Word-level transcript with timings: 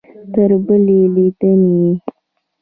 تر 0.33 0.51
بلې 0.65 0.99
لیدنې؟ 1.15 1.81